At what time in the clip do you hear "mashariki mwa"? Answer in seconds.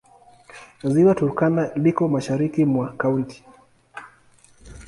2.13-2.87